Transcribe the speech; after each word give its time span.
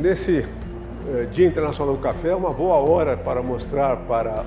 Nesse 0.00 0.46
eh, 1.08 1.26
Dia 1.30 1.46
Internacional 1.46 1.94
do 1.94 2.00
Café 2.00 2.28
é 2.28 2.34
uma 2.34 2.48
boa 2.50 2.76
hora 2.76 3.18
para 3.18 3.42
mostrar 3.42 3.98
para 3.98 4.42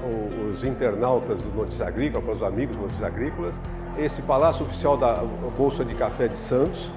os 0.51 0.63
internautas 0.63 1.39
do 1.43 1.55
Notícias 1.55 1.87
Agrícolas, 1.87 2.25
para 2.25 2.33
os 2.33 2.41
amigos 2.41 2.75
do 2.75 2.81
Notícias 2.81 3.05
Agrícolas, 3.05 3.61
esse 3.95 4.19
palácio 4.23 4.65
oficial 4.65 4.97
da 4.97 5.23
Bolsa 5.55 5.85
de 5.85 5.93
Café 5.93 6.27
de 6.27 6.39
Santos, 6.39 6.91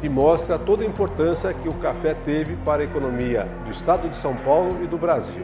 que 0.00 0.08
mostra 0.08 0.56
toda 0.56 0.84
a 0.84 0.86
importância 0.86 1.52
que 1.52 1.68
o 1.68 1.74
café 1.74 2.14
teve 2.24 2.54
para 2.64 2.82
a 2.82 2.84
economia 2.84 3.48
do 3.64 3.72
estado 3.72 4.08
de 4.08 4.16
São 4.16 4.36
Paulo 4.36 4.84
e 4.84 4.86
do 4.86 4.96
Brasil. 4.96 5.42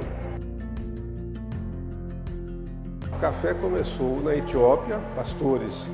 O 3.13 3.19
café 3.19 3.55
começou 3.55 4.23
na 4.23 4.37
Etiópia, 4.37 5.01
pastores 5.17 5.91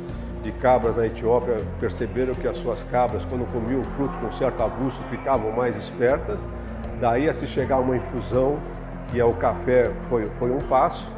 de 0.51 0.59
cabras 0.59 0.97
na 0.97 1.07
Etiópia 1.07 1.57
perceberam 1.79 2.35
que 2.35 2.47
as 2.49 2.59
suas 2.59 2.83
cabras, 2.83 3.25
quando 3.27 3.51
comiam 3.53 3.81
o 3.81 3.85
fruto 3.85 4.13
com 4.19 4.33
certo 4.33 4.63
abuso, 4.63 5.01
ficavam 5.09 5.53
mais 5.53 5.77
espertas. 5.77 6.47
Daí 7.01 7.29
a 7.29 7.35
se 7.35 7.47
chegar 7.47 7.77
a 7.77 7.79
uma 7.79 7.97
infusão, 7.97 8.59
que 9.11 9.21
é 9.21 9.25
o 9.25 9.33
café, 9.35 9.91
foi, 10.09 10.27
foi 10.39 10.51
um 10.51 10.59
passo. 10.59 11.09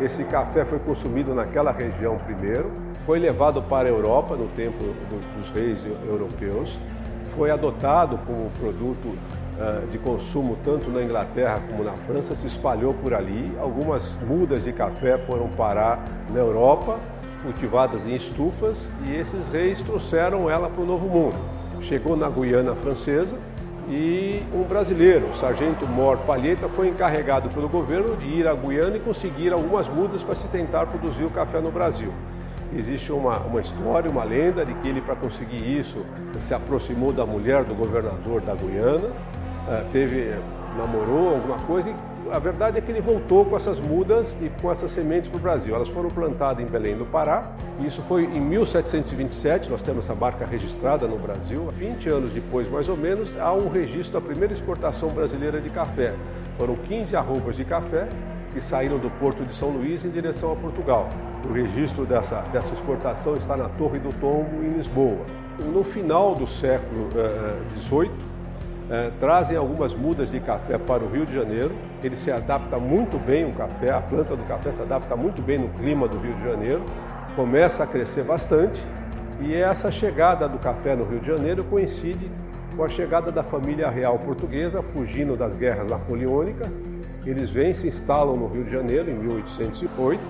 Esse 0.00 0.24
café 0.24 0.64
foi 0.64 0.78
consumido 0.78 1.34
naquela 1.34 1.72
região 1.72 2.16
primeiro, 2.18 2.70
foi 3.04 3.18
levado 3.18 3.60
para 3.62 3.88
a 3.88 3.90
Europa 3.90 4.36
no 4.36 4.46
tempo 4.48 4.78
do, 4.78 5.38
dos 5.38 5.50
reis 5.50 5.86
europeus, 6.08 6.78
foi 7.36 7.50
adotado 7.50 8.18
como 8.26 8.50
produto 8.58 9.18
de 9.90 9.98
consumo 9.98 10.56
tanto 10.64 10.90
na 10.90 11.02
Inglaterra 11.02 11.60
como 11.68 11.84
na 11.84 11.92
França, 11.92 12.34
se 12.34 12.46
espalhou 12.46 12.94
por 12.94 13.12
ali. 13.12 13.52
Algumas 13.60 14.18
mudas 14.26 14.64
de 14.64 14.72
café 14.72 15.18
foram 15.18 15.48
parar 15.48 16.02
na 16.32 16.40
Europa, 16.40 16.98
cultivadas 17.42 18.06
em 18.06 18.14
estufas, 18.14 18.88
e 19.06 19.14
esses 19.14 19.48
reis 19.48 19.80
trouxeram 19.80 20.48
ela 20.48 20.68
para 20.68 20.82
o 20.82 20.86
Novo 20.86 21.08
Mundo. 21.08 21.36
Chegou 21.82 22.16
na 22.16 22.28
Guiana 22.28 22.74
Francesa 22.74 23.36
e 23.88 24.42
um 24.54 24.62
brasileiro, 24.62 25.26
o 25.28 25.34
sargento 25.36 25.86
Mor 25.86 26.18
Palheta, 26.18 26.68
foi 26.68 26.88
encarregado 26.88 27.48
pelo 27.48 27.68
governo 27.68 28.16
de 28.16 28.26
ir 28.26 28.46
à 28.46 28.54
Guiana 28.54 28.96
e 28.96 29.00
conseguir 29.00 29.52
algumas 29.52 29.88
mudas 29.88 30.22
para 30.22 30.36
se 30.36 30.46
tentar 30.48 30.86
produzir 30.86 31.24
o 31.24 31.30
café 31.30 31.60
no 31.60 31.70
Brasil. 31.70 32.12
Existe 32.76 33.10
uma, 33.10 33.38
uma 33.38 33.60
história, 33.60 34.08
uma 34.08 34.22
lenda 34.22 34.64
de 34.64 34.72
que 34.74 34.88
ele, 34.88 35.00
para 35.00 35.16
conseguir 35.16 35.80
isso, 35.80 36.06
se 36.38 36.54
aproximou 36.54 37.12
da 37.12 37.26
mulher 37.26 37.64
do 37.64 37.74
governador 37.74 38.40
da 38.42 38.54
Guiana, 38.54 39.10
teve, 39.92 40.34
namorou 40.76 41.34
alguma 41.34 41.58
coisa 41.60 41.90
e 41.90 41.94
a 42.30 42.38
verdade 42.38 42.78
é 42.78 42.80
que 42.80 42.90
ele 42.90 43.00
voltou 43.00 43.44
com 43.44 43.56
essas 43.56 43.78
mudas 43.78 44.36
e 44.40 44.48
com 44.60 44.70
essas 44.70 44.90
sementes 44.92 45.28
para 45.28 45.38
o 45.38 45.40
Brasil. 45.40 45.74
Elas 45.74 45.88
foram 45.88 46.08
plantadas 46.08 46.64
em 46.64 46.68
Belém 46.68 46.96
do 46.96 47.04
Pará, 47.04 47.50
e 47.80 47.86
isso 47.86 48.02
foi 48.02 48.24
em 48.24 48.40
1727, 48.40 49.70
nós 49.70 49.82
temos 49.82 50.04
essa 50.04 50.14
marca 50.14 50.46
registrada 50.46 51.06
no 51.08 51.18
Brasil. 51.18 51.68
20 51.72 52.08
anos 52.08 52.32
depois, 52.32 52.70
mais 52.70 52.88
ou 52.88 52.96
menos, 52.96 53.38
há 53.38 53.52
um 53.52 53.68
registro 53.68 54.20
da 54.20 54.20
primeira 54.20 54.54
exportação 54.54 55.08
brasileira 55.10 55.60
de 55.60 55.70
café. 55.70 56.14
Foram 56.56 56.76
15 56.76 57.16
arrobas 57.16 57.56
de 57.56 57.64
café 57.64 58.08
que 58.52 58.60
saíram 58.60 58.98
do 58.98 59.10
porto 59.18 59.44
de 59.44 59.54
São 59.54 59.70
Luís 59.70 60.04
em 60.04 60.10
direção 60.10 60.52
a 60.52 60.56
Portugal. 60.56 61.08
O 61.48 61.52
registro 61.52 62.04
dessa, 62.04 62.42
dessa 62.52 62.74
exportação 62.74 63.36
está 63.36 63.56
na 63.56 63.68
Torre 63.70 63.98
do 63.98 64.12
Tombo, 64.20 64.62
em 64.62 64.76
Lisboa. 64.76 65.24
No 65.72 65.84
final 65.84 66.34
do 66.34 66.46
século 66.46 67.08
XVIII, 67.10 68.10
eh, 68.10 68.29
eh, 68.90 69.10
trazem 69.20 69.56
algumas 69.56 69.94
mudas 69.94 70.30
de 70.30 70.40
café 70.40 70.76
para 70.76 71.04
o 71.04 71.08
Rio 71.08 71.24
de 71.24 71.32
Janeiro. 71.32 71.70
Ele 72.02 72.16
se 72.16 72.30
adapta 72.30 72.76
muito 72.76 73.18
bem, 73.18 73.44
o 73.44 73.52
café, 73.52 73.90
a 73.90 74.00
planta 74.00 74.34
do 74.34 74.42
café 74.44 74.72
se 74.72 74.82
adapta 74.82 75.14
muito 75.14 75.40
bem 75.40 75.58
no 75.58 75.68
clima 75.68 76.08
do 76.08 76.18
Rio 76.18 76.34
de 76.34 76.44
Janeiro, 76.44 76.82
começa 77.36 77.84
a 77.84 77.86
crescer 77.86 78.24
bastante 78.24 78.84
e 79.40 79.54
essa 79.54 79.90
chegada 79.90 80.48
do 80.48 80.58
café 80.58 80.94
no 80.94 81.04
Rio 81.04 81.20
de 81.20 81.26
Janeiro 81.28 81.64
coincide 81.64 82.30
com 82.76 82.84
a 82.84 82.88
chegada 82.88 83.32
da 83.32 83.42
família 83.42 83.88
real 83.88 84.18
portuguesa, 84.18 84.82
fugindo 84.82 85.36
das 85.36 85.54
guerras 85.54 85.88
napoleônicas. 85.88 86.68
Eles 87.24 87.50
vêm, 87.50 87.72
se 87.72 87.88
instalam 87.88 88.36
no 88.36 88.48
Rio 88.48 88.64
de 88.64 88.70
Janeiro 88.70 89.10
em 89.10 89.14
1808, 89.14 90.20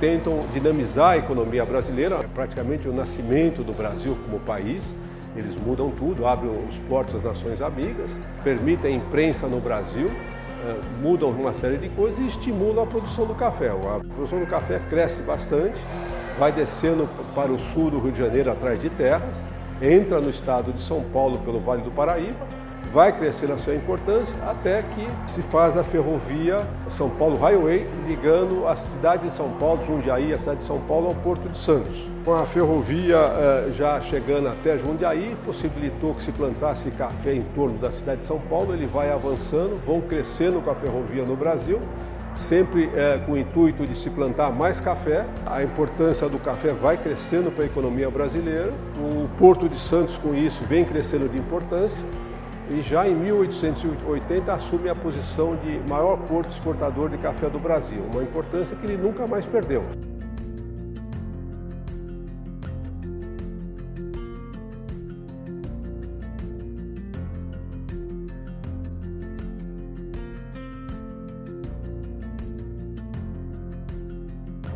tentam 0.00 0.46
dinamizar 0.52 1.10
a 1.10 1.16
economia 1.18 1.64
brasileira, 1.64 2.16
é 2.16 2.26
praticamente 2.32 2.88
o 2.88 2.92
nascimento 2.92 3.62
do 3.62 3.72
Brasil 3.72 4.16
como 4.24 4.40
país. 4.40 4.94
Eles 5.36 5.54
mudam 5.54 5.90
tudo, 5.90 6.26
abrem 6.26 6.50
os 6.68 6.76
portos 6.88 7.14
das 7.14 7.24
nações 7.24 7.60
amigas, 7.60 8.18
permitem 8.42 8.94
a 8.94 8.96
imprensa 8.96 9.46
no 9.46 9.60
Brasil, 9.60 10.08
eh, 10.08 10.80
mudam 11.00 11.30
uma 11.30 11.52
série 11.52 11.76
de 11.76 11.88
coisas 11.90 12.18
e 12.18 12.26
estimulam 12.26 12.82
a 12.82 12.86
produção 12.86 13.26
do 13.26 13.34
café. 13.34 13.68
A 13.68 14.00
produção 14.14 14.40
do 14.40 14.46
café 14.46 14.80
cresce 14.90 15.22
bastante, 15.22 15.78
vai 16.38 16.50
descendo 16.50 17.08
para 17.34 17.52
o 17.52 17.58
sul 17.58 17.90
do 17.90 17.98
Rio 17.98 18.12
de 18.12 18.18
Janeiro 18.18 18.50
atrás 18.50 18.80
de 18.80 18.90
terras, 18.90 19.34
entra 19.80 20.20
no 20.20 20.30
estado 20.30 20.72
de 20.72 20.82
São 20.82 21.02
Paulo 21.12 21.38
pelo 21.38 21.60
Vale 21.60 21.82
do 21.82 21.90
Paraíba 21.90 22.46
vai 22.92 23.12
crescer 23.12 23.50
a 23.50 23.58
sua 23.58 23.74
importância 23.74 24.36
até 24.46 24.82
que 24.82 25.06
se 25.30 25.42
faz 25.42 25.76
a 25.76 25.84
ferrovia 25.84 26.66
São 26.88 27.10
Paulo 27.10 27.36
Highway, 27.36 27.86
ligando 28.06 28.66
a 28.66 28.74
cidade 28.74 29.24
de 29.24 29.32
São 29.32 29.50
Paulo, 29.50 29.84
Jundiaí, 29.84 30.32
a 30.32 30.38
cidade 30.38 30.58
de 30.58 30.64
São 30.64 30.80
Paulo, 30.80 31.08
ao 31.08 31.14
Porto 31.14 31.48
de 31.48 31.58
Santos. 31.58 32.06
Com 32.24 32.34
a 32.34 32.46
ferrovia 32.46 33.16
eh, 33.16 33.70
já 33.72 34.00
chegando 34.00 34.48
até 34.48 34.76
Jundiaí, 34.78 35.36
possibilitou 35.44 36.14
que 36.14 36.22
se 36.22 36.32
plantasse 36.32 36.90
café 36.90 37.34
em 37.34 37.42
torno 37.54 37.78
da 37.78 37.90
cidade 37.90 38.20
de 38.20 38.26
São 38.26 38.38
Paulo, 38.38 38.74
ele 38.74 38.86
vai 38.86 39.10
avançando, 39.10 39.80
vão 39.86 40.00
crescendo 40.00 40.60
com 40.60 40.70
a 40.70 40.74
ferrovia 40.74 41.24
no 41.24 41.36
Brasil, 41.36 41.80
sempre 42.38 42.90
é, 42.94 43.18
com 43.18 43.32
o 43.32 43.38
intuito 43.38 43.86
de 43.86 43.98
se 43.98 44.08
plantar 44.08 44.50
mais 44.50 44.80
café. 44.80 45.26
A 45.44 45.62
importância 45.62 46.28
do 46.28 46.38
café 46.38 46.72
vai 46.72 46.96
crescendo 46.96 47.50
para 47.50 47.64
a 47.64 47.66
economia 47.66 48.08
brasileira. 48.08 48.72
O 48.96 49.28
Porto 49.36 49.68
de 49.68 49.78
Santos, 49.78 50.16
com 50.16 50.34
isso, 50.34 50.62
vem 50.64 50.84
crescendo 50.84 51.28
de 51.28 51.36
importância 51.36 52.04
e 52.70 52.82
já 52.82 53.08
em 53.08 53.14
1880 53.14 54.52
assume 54.52 54.88
a 54.88 54.94
posição 54.94 55.56
de 55.56 55.80
maior 55.88 56.18
porto 56.18 56.50
exportador 56.50 57.08
de 57.08 57.16
café 57.18 57.48
do 57.48 57.58
Brasil, 57.58 58.02
uma 58.12 58.22
importância 58.22 58.76
que 58.76 58.86
ele 58.86 58.96
nunca 58.96 59.26
mais 59.26 59.46
perdeu. 59.46 59.82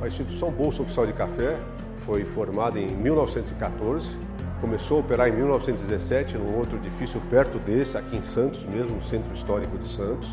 A 0.03 0.07
instituição 0.07 0.51
Bolsa 0.51 0.83
Oficial 0.83 1.07
de 1.07 1.13
Café 1.13 1.57
foi 2.05 2.25
formada 2.25 2.79
em 2.79 2.95
1914 2.95 4.33
Começou 4.63 4.99
a 4.99 5.01
operar 5.01 5.27
em 5.27 5.33
1917 5.33 6.39
num 6.39 6.57
outro 6.57 6.77
edifício 6.77 7.21
perto 7.29 7.59
desse, 7.59 7.99
aqui 7.99 8.17
em 8.17 8.23
Santos 8.23 8.62
mesmo, 8.67 8.95
no 8.95 9.05
Centro 9.05 9.35
Histórico 9.35 9.77
de 9.77 9.89
Santos. 9.89 10.33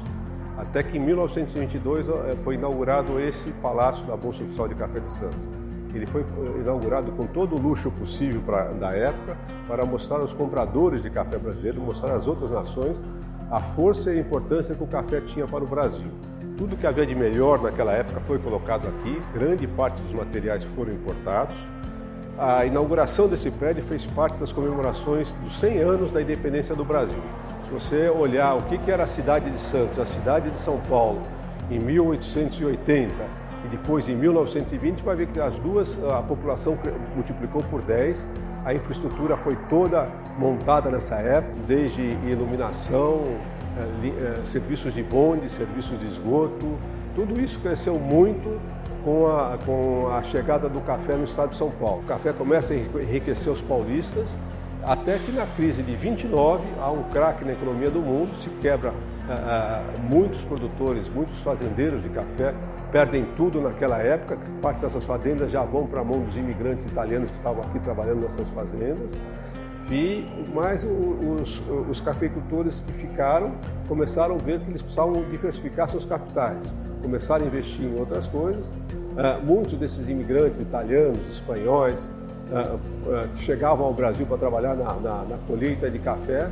Até 0.55 0.83
que 0.83 0.99
em 0.99 0.99
1922 0.99 2.07
eh, 2.07 2.35
foi 2.43 2.53
inaugurado 2.53 3.19
esse 3.19 3.49
Palácio 3.53 4.05
da 4.05 4.15
Bolsa 4.15 4.43
Oficial 4.43 4.67
de 4.67 4.75
Café 4.75 4.99
de 4.99 5.09
Santos. 5.09 5.39
Ele 5.95 6.05
foi 6.05 6.21
eh, 6.21 6.61
inaugurado 6.61 7.11
com 7.13 7.25
todo 7.25 7.55
o 7.55 7.59
luxo 7.59 7.89
possível 7.89 8.39
pra, 8.45 8.65
da 8.65 8.91
época 8.91 9.35
para 9.67 9.83
mostrar 9.83 10.17
aos 10.17 10.31
compradores 10.31 11.01
de 11.01 11.09
café 11.09 11.39
brasileiro, 11.39 11.81
mostrar 11.81 12.13
às 12.13 12.27
outras 12.27 12.51
nações 12.51 13.01
a 13.49 13.59
força 13.59 14.13
e 14.13 14.19
a 14.19 14.21
importância 14.21 14.75
que 14.75 14.83
o 14.83 14.87
café 14.87 15.21
tinha 15.21 15.47
para 15.47 15.63
o 15.63 15.67
Brasil. 15.67 16.11
Tudo 16.59 16.75
que 16.75 16.85
havia 16.85 17.05
de 17.05 17.15
melhor 17.15 17.61
naquela 17.61 17.93
época 17.93 18.19
foi 18.27 18.37
colocado 18.37 18.85
aqui, 18.85 19.17
grande 19.33 19.65
parte 19.65 20.01
dos 20.01 20.11
materiais 20.11 20.61
foram 20.75 20.91
importados. 20.91 21.55
A 22.37 22.65
inauguração 22.65 23.29
desse 23.29 23.49
prédio 23.49 23.81
fez 23.85 24.05
parte 24.05 24.37
das 24.37 24.51
comemorações 24.51 25.31
dos 25.41 25.57
100 25.57 25.77
anos 25.77 26.11
da 26.11 26.21
independência 26.21 26.75
do 26.75 26.83
Brasil. 26.83 27.23
Se 27.65 27.73
você 27.73 28.09
olhar 28.09 28.55
o 28.55 28.63
que 28.63 28.91
era 28.91 29.03
a 29.03 29.07
cidade 29.07 29.49
de 29.49 29.57
Santos, 29.57 29.99
a 29.99 30.05
cidade 30.05 30.51
de 30.51 30.59
São 30.59 30.81
Paulo, 30.89 31.21
em 31.71 31.79
1880 31.79 33.13
e 33.63 33.67
depois 33.69 34.09
em 34.09 34.15
1920, 34.15 35.01
vai 35.01 35.15
ver 35.15 35.27
que 35.27 35.39
as 35.39 35.55
duas, 35.59 35.97
a 36.11 36.21
população 36.21 36.77
multiplicou 37.15 37.63
por 37.71 37.81
10, 37.81 38.27
a 38.65 38.73
infraestrutura 38.73 39.37
foi 39.37 39.55
toda 39.69 40.09
montada 40.37 40.89
nessa 40.89 41.15
época, 41.15 41.53
desde 41.65 42.01
iluminação, 42.01 43.23
serviços 44.45 44.93
de 44.93 45.03
bonde, 45.03 45.49
serviços 45.49 45.99
de 45.99 46.07
esgoto, 46.07 46.77
tudo 47.15 47.39
isso 47.41 47.59
cresceu 47.59 47.99
muito 47.99 48.59
com 49.03 49.27
a, 49.27 49.57
com 49.65 50.09
a 50.11 50.21
chegada 50.23 50.69
do 50.69 50.81
café 50.81 51.15
no 51.15 51.25
estado 51.25 51.49
de 51.49 51.57
São 51.57 51.71
Paulo. 51.71 52.01
O 52.01 52.05
café 52.05 52.31
começa 52.31 52.73
a 52.73 52.77
enriquecer 52.77 53.51
os 53.51 53.61
paulistas, 53.61 54.37
até 54.83 55.17
que 55.19 55.31
na 55.31 55.45
crise 55.45 55.83
de 55.83 55.95
29 55.95 56.63
há 56.79 56.91
um 56.91 57.03
craque 57.11 57.43
na 57.43 57.51
economia 57.51 57.89
do 57.89 57.99
mundo, 57.99 58.31
se 58.41 58.49
quebra 58.61 58.91
uh, 58.91 60.01
muitos 60.09 60.41
produtores, 60.43 61.07
muitos 61.09 61.39
fazendeiros 61.39 62.01
de 62.01 62.09
café 62.09 62.53
perdem 62.91 63.25
tudo 63.37 63.61
naquela 63.61 63.97
época, 63.99 64.37
parte 64.61 64.79
dessas 64.79 65.03
fazendas 65.03 65.51
já 65.51 65.63
vão 65.63 65.85
para 65.85 66.01
a 66.01 66.03
mão 66.03 66.21
dos 66.21 66.35
imigrantes 66.35 66.85
italianos 66.85 67.29
que 67.29 67.37
estavam 67.37 67.61
aqui 67.63 67.79
trabalhando 67.79 68.21
nessas 68.21 68.47
fazendas. 68.49 69.13
E 69.91 70.23
mais 70.53 70.83
os, 70.83 71.63
os 71.89 71.99
cafeicultores 71.99 72.79
que 72.79 72.91
ficaram 72.91 73.53
começaram 73.87 74.35
a 74.35 74.37
ver 74.37 74.59
que 74.59 74.69
eles 74.69 74.81
precisavam 74.81 75.23
diversificar 75.23 75.87
seus 75.89 76.05
capitais, 76.05 76.71
começaram 77.01 77.45
a 77.45 77.47
investir 77.47 77.85
em 77.85 77.99
outras 77.99 78.27
coisas. 78.27 78.67
Uh, 78.67 79.43
muitos 79.43 79.77
desses 79.79 80.07
imigrantes 80.07 80.59
italianos, 80.59 81.19
espanhóis, 81.31 82.09
uh, 82.51 82.75
uh, 82.75 83.27
que 83.35 83.43
chegavam 83.43 83.87
ao 83.87 83.93
Brasil 83.93 84.25
para 84.27 84.37
trabalhar 84.37 84.75
na, 84.75 84.93
na, 84.93 85.23
na 85.23 85.37
colheita 85.47 85.89
de 85.89 85.97
café, 85.97 86.47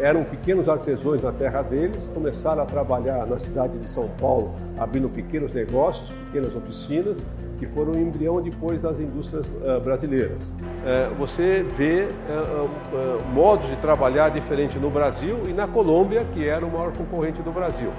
eram 0.00 0.24
pequenos 0.24 0.68
artesãos 0.68 1.22
na 1.22 1.32
terra 1.32 1.62
deles, 1.62 2.10
começaram 2.14 2.62
a 2.62 2.66
trabalhar 2.66 3.26
na 3.26 3.38
cidade 3.38 3.78
de 3.78 3.88
São 3.88 4.08
Paulo, 4.20 4.54
abrindo 4.78 5.08
pequenos 5.08 5.52
negócios, 5.52 6.10
pequenas 6.26 6.54
oficinas, 6.56 7.22
que 7.58 7.66
foram 7.68 7.92
o 7.92 7.98
embrião 7.98 8.42
depois 8.42 8.82
das 8.82 8.98
indústrias 8.98 9.46
uh, 9.46 9.80
brasileiras. 9.80 10.50
Uh, 10.50 11.14
você 11.16 11.62
vê 11.62 12.08
uh, 12.08 13.22
modos 13.32 13.68
de 13.68 13.76
trabalhar 13.76 14.30
diferentes 14.30 14.80
no 14.80 14.90
Brasil 14.90 15.38
e 15.48 15.52
na 15.52 15.68
Colômbia, 15.68 16.24
que 16.34 16.44
era 16.48 16.66
o 16.66 16.70
maior 16.70 16.92
concorrente 16.92 17.40
do 17.40 17.52
Brasil. 17.52 17.90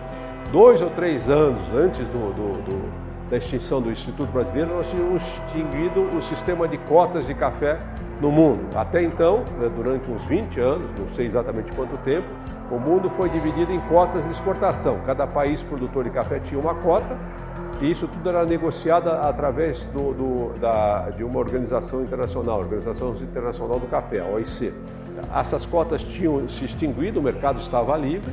Dois 0.52 0.82
ou 0.82 0.90
três 0.90 1.30
anos 1.30 1.64
antes 1.74 2.06
do, 2.08 2.34
do, 2.34 2.62
do 2.62 3.13
da 3.34 3.38
extinção 3.38 3.82
do 3.82 3.92
Instituto 3.92 4.32
Brasileiro, 4.32 4.76
nós 4.76 4.88
tínhamos 4.92 5.24
extinguido 5.24 6.02
o 6.16 6.22
sistema 6.22 6.68
de 6.68 6.78
cotas 6.78 7.26
de 7.26 7.34
café 7.34 7.80
no 8.22 8.32
mundo. 8.32 8.60
Até 8.76 9.02
então, 9.02 9.40
né, 9.58 9.72
durante 9.76 10.10
uns 10.12 10.24
20 10.26 10.60
anos, 10.60 10.88
não 11.00 11.12
sei 11.16 11.26
exatamente 11.26 11.72
quanto 11.72 11.98
tempo, 12.04 12.28
o 12.70 12.78
mundo 12.78 13.10
foi 13.10 13.30
dividido 13.30 13.72
em 13.72 13.80
cotas 13.80 14.24
de 14.26 14.30
exportação. 14.30 15.00
Cada 15.08 15.26
país 15.26 15.64
produtor 15.64 16.04
de 16.04 16.12
café 16.12 16.40
tinha 16.42 16.62
uma 16.62 16.76
cota 16.76 17.18
e 17.82 17.90
isso 17.90 18.08
tudo 18.08 18.30
era 18.30 18.46
negociado 18.46 19.10
através 19.10 19.82
do, 19.86 20.14
do, 20.14 20.60
da, 20.60 21.10
de 21.10 21.24
uma 21.24 21.40
organização 21.40 22.04
internacional, 22.04 22.60
Organização 22.60 23.16
Internacional 23.16 23.80
do 23.80 23.88
Café, 23.88 24.20
a 24.20 24.26
OIC. 24.26 24.72
Essas 25.36 25.66
cotas 25.66 26.04
tinham 26.04 26.48
se 26.48 26.66
extinguido, 26.66 27.20
o 27.20 27.24
mercado 27.24 27.58
estava 27.58 27.98
livre. 27.98 28.32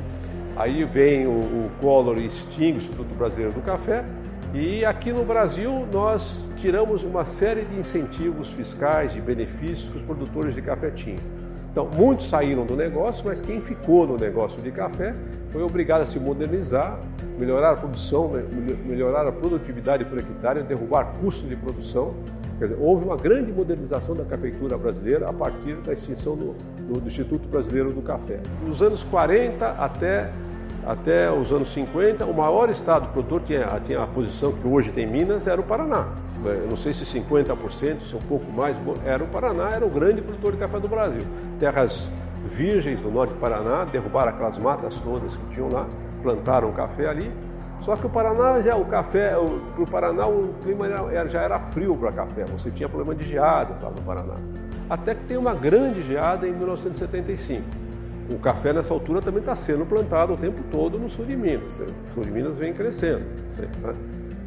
Aí 0.55 0.85
vem 0.85 1.25
o, 1.25 1.31
o 1.31 1.71
Collor 1.81 2.19
e 2.19 2.27
extingue 2.27 2.73
o 2.73 2.77
Instituto 2.77 3.15
Brasileiro 3.15 3.53
do 3.53 3.61
Café 3.61 4.05
e 4.53 4.83
aqui 4.83 5.13
no 5.13 5.23
Brasil 5.23 5.87
nós 5.91 6.39
tiramos 6.57 7.03
uma 7.03 7.23
série 7.23 7.61
de 7.61 7.79
incentivos 7.79 8.49
fiscais, 8.49 9.13
de 9.13 9.21
benefícios 9.21 9.89
que 9.89 9.97
os 9.97 10.03
produtores 10.03 10.53
de 10.53 10.61
café 10.61 10.91
tinham. 10.91 11.19
Então, 11.71 11.87
muitos 11.87 12.27
saíram 12.27 12.65
do 12.65 12.75
negócio, 12.75 13.23
mas 13.25 13.39
quem 13.39 13.61
ficou 13.61 14.05
no 14.05 14.17
negócio 14.17 14.61
de 14.61 14.69
café 14.71 15.15
foi 15.53 15.63
obrigado 15.63 16.01
a 16.01 16.05
se 16.05 16.19
modernizar, 16.19 16.99
melhorar 17.39 17.71
a 17.71 17.75
produção, 17.77 18.29
melhorar 18.85 19.25
a 19.25 19.31
produtividade 19.31 20.03
por 20.03 20.19
hectare, 20.19 20.63
derrubar 20.63 21.13
custos 21.21 21.47
de 21.47 21.55
produção. 21.55 22.13
Dizer, 22.59 22.75
houve 22.77 23.05
uma 23.05 23.15
grande 23.15 23.53
modernização 23.53 24.13
da 24.13 24.25
cafeicultura 24.25 24.77
brasileira 24.77 25.29
a 25.29 25.33
partir 25.33 25.75
da 25.77 25.93
extinção 25.93 26.35
do, 26.35 26.53
do, 26.89 26.99
do 26.99 27.07
Instituto 27.07 27.47
Brasileiro 27.47 27.93
do 27.93 28.01
Café. 28.01 28.41
Nos 28.67 28.81
anos 28.81 29.01
40 29.03 29.65
até 29.69 30.29
até 30.85 31.31
os 31.31 31.51
anos 31.51 31.71
50, 31.73 32.25
o 32.25 32.33
maior 32.33 32.69
estado 32.69 33.07
produtor 33.09 33.41
tinha, 33.45 33.67
tinha 33.85 34.01
a 34.01 34.07
posição 34.07 34.51
que 34.51 34.67
hoje 34.67 34.91
tem 34.91 35.05
Minas, 35.05 35.47
era 35.47 35.61
o 35.61 35.63
Paraná. 35.63 36.07
Eu 36.43 36.67
não 36.67 36.77
sei 36.77 36.91
se 36.93 37.05
50%, 37.05 38.01
se 38.01 38.15
um 38.15 38.19
pouco 38.19 38.51
mais, 38.51 38.75
era 39.05 39.23
o 39.23 39.27
Paraná, 39.27 39.71
era 39.71 39.85
o 39.85 39.89
grande 39.89 40.21
produtor 40.21 40.53
de 40.53 40.57
café 40.57 40.79
do 40.79 40.87
Brasil. 40.87 41.21
Terras 41.59 42.09
virgens 42.45 42.99
do 42.99 43.11
norte 43.11 43.33
do 43.33 43.39
Paraná, 43.39 43.85
derrubaram 43.85 44.29
aquelas 44.29 44.57
matas 44.57 44.97
todas 44.99 45.35
que 45.35 45.45
tinham 45.53 45.69
lá, 45.69 45.87
plantaram 46.23 46.71
café 46.71 47.07
ali. 47.07 47.31
Só 47.81 47.95
que 47.95 48.05
o 48.05 48.09
Paraná 48.09 48.61
já 48.61 48.75
o 48.75 48.85
café, 48.85 49.35
para 49.75 49.83
o 49.83 49.89
Paraná 49.89 50.27
o 50.27 50.53
clima 50.63 50.87
era, 50.87 51.27
já 51.27 51.41
era 51.41 51.59
frio 51.59 51.95
para 51.95 52.11
café. 52.11 52.45
Você 52.45 52.71
tinha 52.71 52.89
problema 52.89 53.15
de 53.15 53.23
geadas 53.23 53.81
lá 53.81 53.89
no 53.89 54.01
Paraná. 54.01 54.35
Até 54.89 55.15
que 55.15 55.23
tem 55.23 55.37
uma 55.37 55.53
grande 55.53 56.03
geada 56.03 56.47
em 56.47 56.51
1975 56.51 57.90
o 58.33 58.39
café 58.39 58.73
nessa 58.73 58.93
altura 58.93 59.21
também 59.21 59.39
está 59.39 59.55
sendo 59.55 59.85
plantado 59.85 60.33
o 60.33 60.37
tempo 60.37 60.61
todo 60.71 60.97
no 60.97 61.09
sul 61.09 61.25
de 61.25 61.35
Minas. 61.35 61.79
O 61.79 62.13
sul 62.13 62.23
de 62.23 62.31
Minas 62.31 62.57
vem 62.57 62.73
crescendo. 62.73 63.23
Né? 63.57 63.95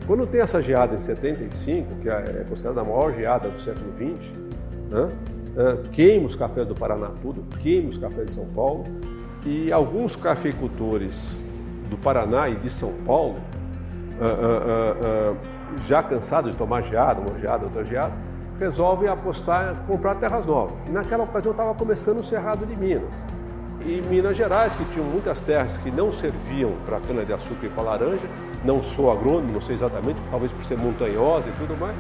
Quando 0.06 0.26
tem 0.26 0.40
essa 0.40 0.62
geada 0.62 0.94
em 0.94 1.00
75, 1.00 1.94
que 1.96 2.08
é, 2.08 2.12
é 2.12 2.46
considerada 2.48 2.80
a 2.80 2.84
maior 2.84 3.14
geada 3.14 3.48
do 3.48 3.60
século 3.60 3.92
XX, 3.96 4.32
né? 4.90 5.08
queima 5.92 6.26
os 6.26 6.36
cafés 6.36 6.66
do 6.66 6.74
Paraná 6.74 7.10
tudo, 7.22 7.44
queima 7.58 7.88
os 7.88 7.96
cafés 7.96 8.26
de 8.26 8.32
São 8.32 8.46
Paulo, 8.46 8.84
e 9.46 9.72
alguns 9.72 10.16
cafeicultores 10.16 11.44
do 11.88 11.96
Paraná 11.96 12.48
e 12.48 12.56
de 12.56 12.70
São 12.70 12.92
Paulo, 13.06 13.36
já 15.86 16.02
cansados 16.02 16.52
de 16.52 16.56
tomar 16.56 16.82
geada, 16.82 17.20
uma 17.20 17.38
geada, 17.38 17.64
outra 17.64 17.84
geada, 17.84 18.12
resolvem 18.58 19.08
apostar, 19.08 19.74
comprar 19.86 20.14
terras 20.16 20.46
novas. 20.46 20.74
E 20.86 20.90
naquela 20.90 21.24
ocasião 21.24 21.52
estava 21.52 21.74
começando 21.74 22.20
o 22.20 22.24
Cerrado 22.24 22.64
de 22.64 22.76
Minas 22.76 23.43
e 23.86 24.02
Minas 24.08 24.36
Gerais, 24.36 24.74
que 24.74 24.84
tinham 24.86 25.06
muitas 25.06 25.42
terras 25.42 25.76
que 25.76 25.90
não 25.90 26.12
serviam 26.12 26.72
para 26.86 27.00
cana-de-açúcar 27.00 27.66
e 27.66 27.68
para 27.68 27.82
laranja, 27.82 28.26
não 28.64 28.82
sou 28.82 29.10
agrônomo, 29.10 29.52
não 29.52 29.60
sei 29.60 29.74
exatamente, 29.74 30.18
talvez 30.30 30.50
por 30.50 30.64
ser 30.64 30.78
montanhosa 30.78 31.48
e 31.48 31.52
tudo 31.52 31.76
mais, 31.78 31.94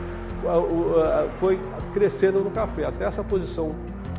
foi 1.38 1.60
crescendo 1.92 2.40
no 2.40 2.50
café, 2.50 2.86
até 2.86 3.04
essa 3.04 3.22
posição 3.22 3.74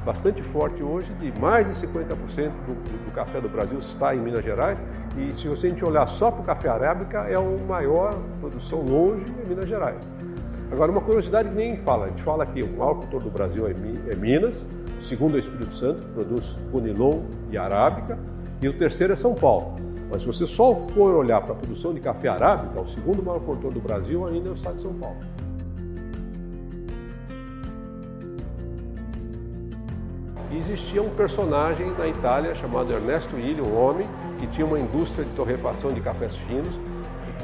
bastante 0.05 0.41
forte 0.43 0.83
hoje, 0.83 1.11
de 1.15 1.37
mais 1.39 1.67
de 1.67 1.87
50% 1.87 2.05
do, 2.05 3.05
do, 3.05 3.11
café 3.11 3.41
do 3.41 3.49
Brasil 3.49 3.79
está 3.79 4.15
em 4.15 4.19
Minas 4.19 4.43
Gerais, 4.43 4.77
e 5.17 5.31
se 5.33 5.47
você 5.47 5.65
a 5.65 5.69
gente 5.71 5.83
olhar 5.83 6.07
só 6.07 6.29
para 6.29 6.41
o 6.41 6.43
café 6.43 6.69
arábica, 6.69 7.25
é 7.27 7.33
a 7.33 7.41
maior 7.67 8.13
produção 8.39 8.81
longe 8.81 9.25
em 9.43 9.49
Minas 9.49 9.67
Gerais. 9.67 9.97
Agora, 10.71 10.91
uma 10.91 11.01
curiosidade 11.01 11.49
que 11.49 11.55
nem 11.55 11.77
fala, 11.77 12.05
a 12.05 12.09
gente 12.09 12.21
fala 12.21 12.45
que 12.45 12.61
o 12.61 12.77
maior 12.77 12.95
produtor 12.95 13.23
do 13.23 13.31
Brasil 13.31 13.67
é, 13.67 13.71
é 14.11 14.15
Minas, 14.15 14.69
o 14.99 15.03
segundo 15.03 15.35
é 15.35 15.37
o 15.37 15.39
Espírito 15.39 15.75
Santo, 15.75 16.05
que 16.05 16.11
produz 16.13 16.55
Conilon 16.71 17.23
e 17.51 17.57
Arábica, 17.57 18.17
e 18.61 18.67
o 18.67 18.73
terceiro 18.73 19.13
é 19.13 19.15
São 19.15 19.33
Paulo. 19.35 19.75
Mas 20.09 20.21
se 20.21 20.27
você 20.27 20.45
só 20.45 20.75
for 20.75 21.15
olhar 21.15 21.41
para 21.41 21.53
a 21.53 21.55
produção 21.55 21.93
de 21.93 21.99
café 21.99 22.27
arábica, 22.27 22.79
o 22.79 22.87
segundo 22.87 23.23
maior 23.23 23.39
produtor 23.39 23.73
do 23.73 23.79
Brasil 23.79 24.25
ainda 24.25 24.49
é 24.49 24.51
o 24.51 24.55
estado 24.55 24.75
de 24.75 24.81
São 24.83 24.93
Paulo. 24.93 25.17
E 30.51 30.57
existia 30.57 31.01
um 31.01 31.09
personagem 31.09 31.91
na 31.97 32.07
Itália 32.07 32.55
chamado 32.55 32.93
Ernesto 32.93 33.37
Illy, 33.37 33.61
um 33.61 33.77
homem 33.77 34.07
que 34.39 34.47
tinha 34.47 34.65
uma 34.65 34.79
indústria 34.79 35.25
de 35.25 35.31
torrefação 35.31 35.91
de 35.91 35.99
cafés 36.01 36.35
finos 36.35 36.73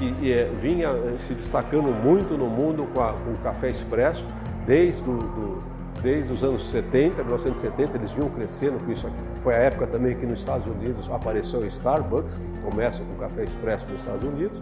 que 0.02 0.32
é, 0.32 0.46
vinha 0.60 0.88
eh, 0.88 1.16
se 1.20 1.36
destacando 1.36 1.92
muito 1.92 2.36
no 2.36 2.48
mundo 2.48 2.88
com, 2.92 3.02
a, 3.02 3.14
com 3.14 3.32
o 3.32 3.38
café 3.44 3.70
expresso, 3.70 4.26
desde, 4.66 5.04
do, 5.04 5.18
do, 5.18 5.64
desde 6.02 6.32
os 6.34 6.44
anos 6.44 6.70
70, 6.72 7.24
1970, 7.24 7.98
eles 7.98 8.12
vinham 8.12 8.30
crescendo 8.30 8.84
com 8.84 8.92
isso 8.92 9.06
aqui. 9.08 9.18
Foi 9.44 9.54
a 9.54 9.58
época 9.58 9.88
também 9.88 10.16
que 10.16 10.26
nos 10.26 10.40
Estados 10.40 10.66
Unidos 10.68 11.10
apareceu 11.12 11.60
o 11.60 11.66
Starbucks, 11.66 12.38
que 12.38 12.62
começa 12.62 13.02
com 13.04 13.16
café 13.16 13.44
expresso 13.44 13.86
nos 13.90 14.00
Estados 14.00 14.28
Unidos, 14.28 14.60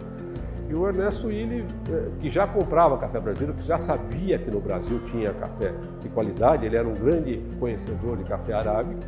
e 0.68 0.74
o 0.74 0.86
Ernesto 0.86 1.32
Illy, 1.32 1.64
eh, 1.90 2.08
que 2.20 2.30
já 2.30 2.46
comprava 2.46 2.96
café 2.96 3.18
brasileiro, 3.18 3.54
que 3.54 3.66
já 3.66 3.78
sabia 3.78 4.38
que 4.38 4.50
no 4.50 4.60
Brasil 4.60 5.00
tinha 5.06 5.32
café 5.32 5.72
de 6.00 6.08
qualidade, 6.08 6.64
ele 6.64 6.76
era 6.76 6.86
um 6.86 6.94
grande 6.94 7.42
conhecedor 7.58 8.16
de 8.18 8.24
café 8.24 8.52
arábico, 8.52 9.00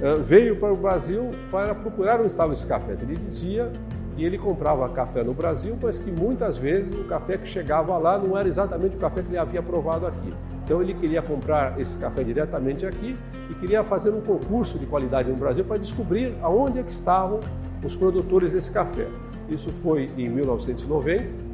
eh, 0.00 0.16
veio 0.16 0.56
para 0.56 0.72
o 0.72 0.76
Brasil 0.76 1.30
para 1.50 1.74
procurar 1.74 2.18
onde 2.18 2.28
estavam 2.28 2.52
esses 2.52 2.64
cafés. 2.64 3.00
Ele 3.02 3.14
dizia 3.14 3.70
que 4.16 4.24
ele 4.24 4.36
comprava 4.36 4.92
café 4.94 5.22
no 5.22 5.32
Brasil, 5.32 5.76
mas 5.80 5.98
que 5.98 6.10
muitas 6.10 6.58
vezes 6.58 6.92
o 6.98 7.04
café 7.04 7.38
que 7.38 7.46
chegava 7.46 7.96
lá 7.96 8.18
não 8.18 8.36
era 8.36 8.48
exatamente 8.48 8.96
o 8.96 8.98
café 8.98 9.22
que 9.22 9.28
ele 9.28 9.38
havia 9.38 9.62
provado 9.62 10.06
aqui. 10.06 10.32
Então 10.64 10.80
ele 10.80 10.94
queria 10.94 11.20
comprar 11.20 11.78
esse 11.78 11.98
café 11.98 12.24
diretamente 12.24 12.86
aqui 12.86 13.16
e 13.50 13.54
queria 13.54 13.84
fazer 13.84 14.10
um 14.10 14.22
concurso 14.22 14.78
de 14.78 14.86
qualidade 14.86 15.28
no 15.28 15.36
Brasil 15.36 15.64
para 15.64 15.76
descobrir 15.76 16.34
aonde 16.42 16.78
é 16.78 16.82
que 16.82 16.90
estavam 16.90 17.40
os 17.84 17.94
produtores 17.94 18.52
desse 18.52 18.70
café. 18.70 19.06
Isso 19.48 19.68
foi 19.82 20.10
em 20.16 20.28
1990, 20.30 21.44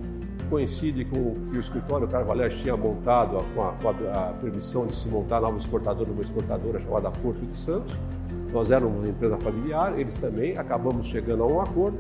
coincide 0.49 1.05
com 1.05 1.17
o 1.17 1.37
que 1.51 1.59
o 1.59 1.61
escritório 1.61 2.07
Carvalhais 2.07 2.55
tinha 2.55 2.77
montado 2.77 3.45
com 3.53 3.63
a, 3.63 3.73
com 3.73 3.89
a, 3.89 4.33
permissão 4.41 4.87
de 4.87 4.95
se 4.95 5.09
montar 5.09 5.41
nova 5.41 5.59
exportadora, 5.59 6.11
uma 6.11 6.23
exportadora 6.23 6.81
chamada 6.81 7.11
Porto 7.11 7.45
de 7.45 7.59
Santos. 7.59 7.97
Nós 8.53 8.71
éramos 8.71 8.97
uma 8.97 9.09
empresa 9.09 9.37
familiar, 9.39 9.99
eles 9.99 10.17
também, 10.19 10.57
acabamos 10.57 11.09
chegando 11.09 11.43
a 11.43 11.47
um 11.47 11.61
acordo 11.61 11.99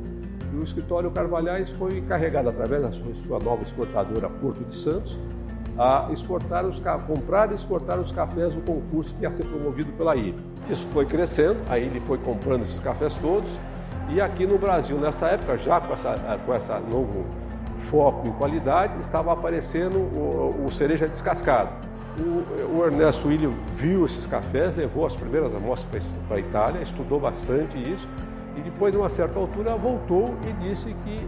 e 0.52 0.56
o 0.56 0.64
escritório 0.64 1.10
Carvalhais 1.10 1.70
foi 1.70 1.98
encarregado, 1.98 2.48
através 2.48 2.82
da 2.82 2.92
sua 2.92 3.38
nova 3.38 3.62
exportadora 3.62 4.28
Porto 4.28 4.64
de 4.64 4.76
Santos, 4.76 5.16
a 5.80 6.08
exportar 6.12 6.66
os, 6.66 6.78
comprar 7.06 7.50
e 7.50 7.54
exportar 7.54 7.98
os 7.98 8.12
cafés 8.12 8.54
do 8.54 8.60
concurso 8.60 9.14
que 9.14 9.22
ia 9.22 9.30
ser 9.30 9.44
promovido 9.44 9.90
pela 9.92 10.14
ilha. 10.14 10.38
Isso 10.68 10.86
foi 10.92 11.06
crescendo, 11.06 11.56
a 11.70 11.78
ilha 11.78 11.98
foi 12.02 12.18
comprando 12.18 12.64
esses 12.64 12.78
cafés 12.80 13.14
todos, 13.14 13.50
e 14.10 14.20
aqui 14.20 14.46
no 14.46 14.58
Brasil, 14.58 14.98
nessa 14.98 15.28
época, 15.28 15.56
já 15.56 15.80
com 15.80 15.94
essa, 15.94 16.38
com 16.44 16.52
essa 16.52 16.78
novo 16.78 17.24
foco 17.78 18.28
em 18.28 18.32
qualidade, 18.32 19.00
estava 19.00 19.32
aparecendo 19.32 19.96
o, 19.96 20.66
o 20.66 20.70
cereja 20.70 21.08
descascado. 21.08 21.70
O, 22.18 22.76
o 22.78 22.84
Ernesto 22.84 23.28
William 23.28 23.52
viu 23.76 24.04
esses 24.04 24.26
cafés, 24.26 24.76
levou 24.76 25.06
as 25.06 25.16
primeiras 25.16 25.54
amostras 25.54 26.04
para 26.28 26.36
a 26.36 26.40
Itália, 26.40 26.82
estudou 26.82 27.18
bastante 27.18 27.78
isso 27.78 28.06
e 28.54 28.60
depois, 28.60 28.92
de 28.92 28.98
uma 28.98 29.08
certa 29.08 29.38
altura, 29.38 29.76
voltou 29.76 30.36
e 30.46 30.52
disse 30.68 30.94
que 31.04 31.20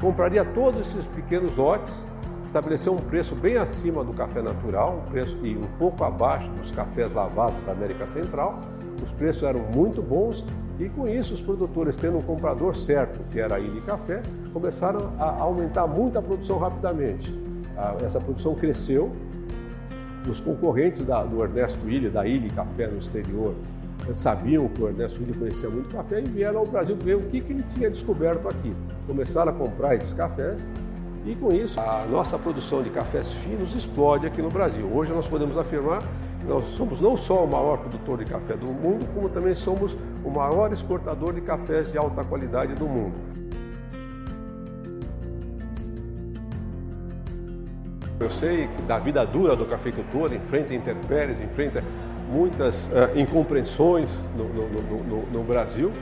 compraria 0.00 0.42
todos 0.42 0.80
esses 0.80 1.04
pequenos 1.06 1.54
lotes, 1.54 2.06
estabeleceu 2.44 2.92
um 2.92 2.98
preço 2.98 3.34
bem 3.34 3.56
acima 3.56 4.04
do 4.04 4.12
café 4.12 4.42
natural, 4.42 5.02
um 5.04 5.10
preço 5.10 5.36
e 5.42 5.56
um 5.56 5.78
pouco 5.78 6.04
abaixo 6.04 6.48
dos 6.50 6.70
cafés 6.70 7.12
lavados 7.12 7.56
da 7.64 7.72
América 7.72 8.06
Central. 8.06 8.60
Os 9.02 9.10
preços 9.12 9.42
eram 9.42 9.60
muito 9.74 10.00
bons 10.02 10.44
e 10.78 10.88
com 10.88 11.06
isso 11.06 11.34
os 11.34 11.40
produtores, 11.40 11.96
tendo 11.96 12.18
um 12.18 12.22
comprador 12.22 12.76
certo, 12.76 13.20
que 13.30 13.38
era 13.38 13.56
a 13.56 13.60
Ilha 13.60 13.80
Café, 13.82 14.22
começaram 14.52 15.12
a 15.18 15.40
aumentar 15.40 15.86
muito 15.86 16.18
a 16.18 16.22
produção 16.22 16.58
rapidamente. 16.58 17.32
Essa 18.04 18.20
produção 18.20 18.54
cresceu. 18.54 19.10
Os 20.28 20.40
concorrentes 20.40 21.04
da, 21.04 21.22
do 21.22 21.42
Ernesto 21.42 21.88
Ilha, 21.88 22.10
da 22.10 22.26
Ilha 22.26 22.50
Café 22.54 22.86
no 22.86 22.98
exterior, 22.98 23.54
sabiam 24.14 24.68
que 24.68 24.82
o 24.82 24.88
Ernesto 24.88 25.20
Willi 25.20 25.34
conhecia 25.34 25.68
muito 25.68 25.94
café 25.94 26.20
e 26.20 26.24
vieram 26.24 26.60
ao 26.60 26.66
Brasil 26.66 26.96
ver 26.96 27.16
o 27.16 27.20
que, 27.22 27.40
que 27.40 27.52
ele 27.52 27.64
tinha 27.74 27.90
descoberto 27.90 28.48
aqui. 28.48 28.72
Começaram 29.06 29.52
a 29.52 29.54
comprar 29.54 29.94
esses 29.94 30.12
cafés 30.12 30.66
e 31.24 31.34
com 31.34 31.50
isso 31.52 31.80
a 31.80 32.04
nossa 32.10 32.38
produção 32.38 32.82
de 32.82 32.90
cafés 32.90 33.32
finos 33.32 33.74
explode 33.74 34.26
aqui 34.26 34.42
no 34.42 34.50
Brasil. 34.50 34.86
Hoje 34.92 35.12
nós 35.12 35.26
podemos 35.26 35.56
afirmar 35.56 36.02
que 36.38 36.46
nós 36.46 36.64
somos 36.76 37.00
não 37.00 37.16
só 37.16 37.44
o 37.44 37.48
maior 37.48 37.78
produtor 37.78 38.18
de 38.18 38.26
café 38.26 38.54
do 38.54 38.66
mundo, 38.66 39.06
como 39.14 39.28
também 39.30 39.54
somos 39.54 39.96
o 40.22 40.30
maior 40.30 40.72
exportador 40.72 41.32
de 41.32 41.40
cafés 41.40 41.90
de 41.90 41.96
alta 41.96 42.22
qualidade 42.22 42.74
do 42.74 42.86
mundo. 42.86 43.14
Eu 48.20 48.30
sei 48.30 48.68
da 48.86 48.98
vida 48.98 49.24
dura 49.26 49.56
do 49.56 49.64
cafeicultor, 49.66 50.32
enfrenta 50.32 50.74
intempéries, 50.74 51.40
enfrenta 51.40 51.82
muitas 52.34 52.86
uh, 52.86 53.16
incompreensões 53.16 54.18
no, 54.36 54.44
no, 54.44 54.68
no, 54.68 55.26
no, 55.26 55.44
Brasil, 55.44 55.92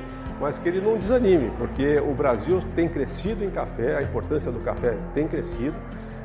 mas 0.40 0.58
que 0.58 0.68
ele 0.68 0.80
não 0.80 0.96
desanime, 0.96 1.52
porque 1.58 1.98
o 1.98 2.14
Brasil 2.14 2.62
tem 2.74 2.88
crescido 2.88 3.44
em 3.44 3.50
café, 3.50 3.98
a 3.98 4.02
importância 4.02 4.50
do 4.50 4.60
café 4.60 4.96
tem 5.14 5.28
crescido. 5.28 5.74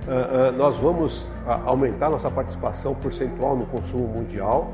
Uh, 0.07 0.49
uh, 0.49 0.57
nós 0.57 0.77
vamos 0.77 1.27
aumentar 1.65 2.09
nossa 2.09 2.31
participação 2.31 2.95
percentual 2.95 3.57
no 3.57 3.65
consumo 3.65 4.07
mundial. 4.07 4.71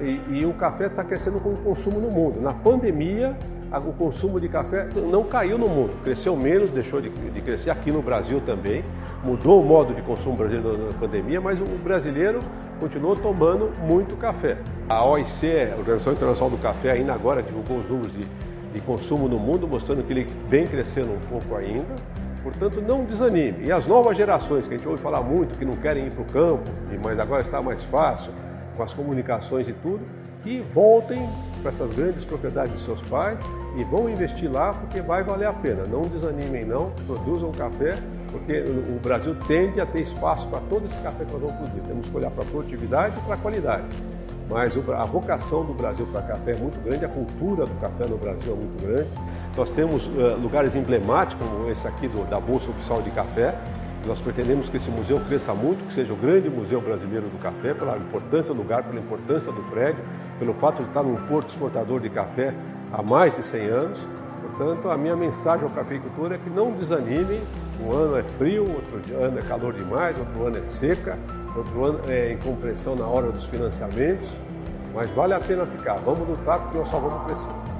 E, 0.00 0.40
e, 0.40 0.46
o 0.46 0.52
café 0.54 0.86
está 0.86 1.04
crescendo 1.04 1.38
com 1.38 1.50
o 1.50 1.56
consumo 1.56 2.00
no 2.00 2.10
mundo. 2.10 2.40
Na 2.40 2.52
pandemia, 2.52 3.36
o 3.72 3.92
consumo 3.92 4.40
de 4.40 4.48
café 4.48 4.88
não 5.10 5.24
caiu 5.24 5.56
no 5.56 5.68
mundo, 5.68 5.92
cresceu 6.02 6.36
menos, 6.36 6.70
deixou 6.70 7.00
de, 7.00 7.10
de, 7.10 7.40
crescer 7.40 7.70
aqui 7.70 7.92
no 7.92 8.02
Brasil 8.02 8.40
também, 8.44 8.84
mudou 9.22 9.62
o 9.62 9.64
modo 9.64 9.94
de 9.94 10.02
consumo 10.02 10.36
brasileiro 10.36 10.86
na 10.86 10.98
pandemia, 10.98 11.40
mas 11.40 11.60
o 11.60 11.64
brasileiro 11.64 12.40
continuou 12.80 13.16
tomando 13.16 13.70
muito 13.86 14.16
café. 14.16 14.58
A 14.88 15.04
OIC, 15.04 15.46
a 15.72 15.76
Organização 15.76 16.12
Internacional 16.12 16.50
do 16.50 16.58
Café, 16.58 16.92
ainda 16.92 17.12
agora 17.14 17.42
divulgou 17.42 17.78
os 17.78 17.88
números 17.88 18.12
de, 18.12 18.26
de 18.72 18.80
consumo 18.80 19.28
no 19.28 19.38
mundo, 19.38 19.66
mostrando 19.66 20.02
que 20.02 20.12
ele 20.12 20.26
vem 20.48 20.66
crescendo 20.66 21.12
um 21.12 21.20
pouco 21.28 21.54
ainda. 21.54 21.94
Portanto, 22.42 22.80
não 22.80 23.04
desanime. 23.04 23.66
E 23.66 23.72
as 23.72 23.86
novas 23.86 24.16
gerações, 24.16 24.68
que 24.68 24.74
a 24.74 24.76
gente 24.76 24.86
ouve 24.86 25.02
falar 25.02 25.20
muito, 25.20 25.58
que 25.58 25.64
não 25.64 25.74
querem 25.74 26.06
ir 26.06 26.10
para 26.10 26.22
o 26.22 26.26
campo, 26.26 26.70
mas 27.02 27.18
agora 27.18 27.42
está 27.42 27.60
mais 27.60 27.82
fácil, 27.84 28.32
com 28.76 28.82
as 28.82 28.92
comunicações 28.92 29.68
e 29.68 29.72
tudo, 29.72 30.00
que 30.42 30.60
voltem 30.72 31.28
para 31.60 31.70
essas 31.70 31.90
grandes 31.94 32.24
propriedades 32.24 32.74
de 32.74 32.84
seus 32.84 33.00
pais 33.02 33.40
e 33.76 33.84
vão 33.84 34.08
investir 34.08 34.50
lá 34.50 34.72
porque 34.72 35.00
vai 35.00 35.24
valer 35.24 35.48
a 35.48 35.52
pena. 35.52 35.84
Não 35.84 36.02
desanimem 36.02 36.64
não, 36.64 36.90
produzam 37.06 37.50
café, 37.52 37.96
porque 38.30 38.60
o 38.60 39.00
Brasil 39.00 39.34
tende 39.46 39.80
a 39.80 39.86
ter 39.86 40.00
espaço 40.00 40.46
para 40.48 40.60
todo 40.68 40.86
esse 40.86 40.98
café 41.00 41.24
que 41.24 41.32
nós 41.32 41.40
vamos 41.40 41.56
produzir. 41.56 41.80
Temos 41.80 42.08
que 42.08 42.16
olhar 42.16 42.30
para 42.30 42.44
a 42.44 42.46
produtividade 42.46 43.18
e 43.18 43.20
para 43.22 43.34
a 43.34 43.38
qualidade. 43.38 43.84
Mas 44.48 44.76
a 44.76 45.04
vocação 45.04 45.64
do 45.64 45.74
Brasil 45.74 46.06
para 46.12 46.22
café 46.22 46.52
é 46.52 46.56
muito 46.56 46.80
grande, 46.84 47.04
a 47.04 47.08
cultura 47.08 47.66
do 47.66 47.74
café 47.80 48.06
no 48.06 48.16
Brasil 48.16 48.52
é 48.52 48.56
muito 48.56 48.86
grande. 48.86 49.08
Nós 49.56 49.72
temos 49.72 50.06
uh, 50.06 50.36
lugares 50.40 50.76
emblemáticos, 50.76 51.44
como 51.44 51.68
esse 51.68 51.86
aqui 51.88 52.06
do, 52.06 52.24
da 52.30 52.38
Bolsa 52.38 52.70
Oficial 52.70 53.02
de 53.02 53.10
Café, 53.10 53.58
nós 54.06 54.20
pretendemos 54.20 54.68
que 54.68 54.76
esse 54.76 54.90
museu 54.90 55.20
cresça 55.20 55.52
muito, 55.52 55.86
que 55.86 55.92
seja 55.92 56.12
o 56.12 56.16
grande 56.16 56.48
museu 56.48 56.80
brasileiro 56.80 57.26
do 57.26 57.38
café, 57.38 57.74
pela 57.74 57.96
importância 57.96 58.54
do 58.54 58.62
lugar, 58.62 58.84
pela 58.84 59.00
importância 59.00 59.50
do 59.50 59.62
prédio, 59.64 60.02
pelo 60.38 60.54
fato 60.54 60.82
de 60.82 60.88
estar 60.88 61.02
num 61.02 61.16
porto 61.26 61.50
exportador 61.50 62.00
de 62.00 62.08
café 62.08 62.54
há 62.92 63.02
mais 63.02 63.36
de 63.36 63.42
100 63.42 63.66
anos. 63.68 63.98
Portanto, 64.40 64.88
a 64.88 64.96
minha 64.96 65.16
mensagem 65.16 65.64
ao 65.64 65.70
cafeicultor 65.70 66.32
é 66.32 66.38
que 66.38 66.48
não 66.48 66.72
desanime. 66.72 67.42
Um 67.80 67.92
ano 67.92 68.16
é 68.16 68.22
frio, 68.22 68.62
outro 68.62 69.22
ano 69.22 69.38
é 69.38 69.42
calor 69.42 69.72
demais, 69.74 70.18
outro 70.18 70.46
ano 70.46 70.56
é 70.56 70.64
seca, 70.64 71.18
outro 71.54 71.84
ano 71.84 72.00
é 72.08 72.32
incompreensão 72.32 72.94
na 72.94 73.06
hora 73.06 73.30
dos 73.30 73.44
financiamentos. 73.46 74.28
Mas 74.94 75.10
vale 75.10 75.34
a 75.34 75.40
pena 75.40 75.66
ficar. 75.66 75.96
Vamos 75.96 76.26
lutar 76.26 76.60
porque 76.60 76.78
nós 76.78 76.88
só 76.88 76.98
vamos 76.98 77.26
crescer. 77.26 77.75